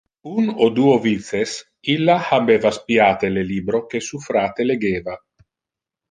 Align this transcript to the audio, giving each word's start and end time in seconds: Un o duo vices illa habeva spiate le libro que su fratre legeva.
Un 0.41 0.47
o 0.67 0.67
duo 0.77 0.93
vices 1.01 1.51
illa 1.95 2.15
habeva 2.29 2.71
spiate 2.77 3.29
le 3.33 3.43
libro 3.51 3.83
que 3.91 4.01
su 4.07 4.23
fratre 4.29 4.67
legeva. 4.71 5.15